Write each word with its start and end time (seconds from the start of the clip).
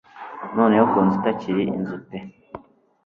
Noneho 0.55 0.85
ku 0.91 0.97
nzu 1.05 1.15
itakiri 1.19 1.63
inzu 1.77 1.97
pe 2.07 2.17